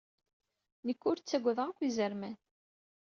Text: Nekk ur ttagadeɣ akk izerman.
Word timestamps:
Nekk 0.85 1.01
ur 1.09 1.17
ttagadeɣ 1.17 1.67
akk 1.69 1.79
izerman. 1.87 2.37